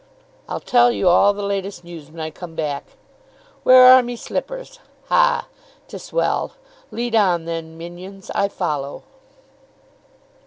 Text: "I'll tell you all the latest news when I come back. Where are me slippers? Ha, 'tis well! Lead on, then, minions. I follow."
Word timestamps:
"I'll 0.49 0.59
tell 0.59 0.91
you 0.91 1.07
all 1.07 1.31
the 1.31 1.43
latest 1.43 1.83
news 1.83 2.09
when 2.09 2.19
I 2.19 2.31
come 2.31 2.55
back. 2.55 2.97
Where 3.61 3.83
are 3.85 4.01
me 4.01 4.15
slippers? 4.15 4.79
Ha, 5.09 5.45
'tis 5.87 6.11
well! 6.11 6.53
Lead 6.89 7.13
on, 7.13 7.45
then, 7.45 7.77
minions. 7.77 8.31
I 8.33 8.47
follow." 8.47 9.03